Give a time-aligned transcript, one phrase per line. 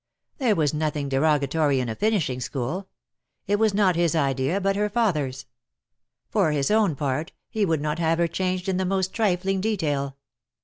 [0.39, 2.87] There was nothing derogatory in a finishing school.
[3.45, 5.45] It was not his idea, but her father's.
[6.27, 10.17] For his own part he would not have her changed in the most trifling detail.